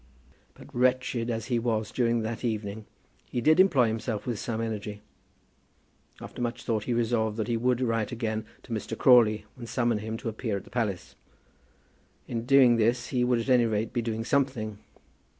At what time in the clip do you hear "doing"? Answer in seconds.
12.47-12.77, 14.01-14.23